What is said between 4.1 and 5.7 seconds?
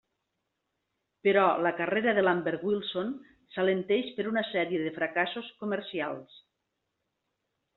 per una sèrie de fracassos